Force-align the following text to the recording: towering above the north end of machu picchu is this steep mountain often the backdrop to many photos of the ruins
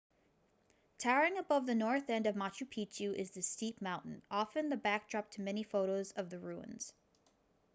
towering 0.97 1.37
above 1.37 1.67
the 1.67 1.75
north 1.75 2.09
end 2.09 2.25
of 2.25 2.33
machu 2.33 2.67
picchu 2.67 3.13
is 3.13 3.29
this 3.29 3.45
steep 3.47 3.79
mountain 3.83 4.19
often 4.31 4.67
the 4.69 4.75
backdrop 4.75 5.29
to 5.29 5.41
many 5.41 5.61
photos 5.61 6.11
of 6.13 6.27
the 6.31 6.39
ruins 6.39 6.91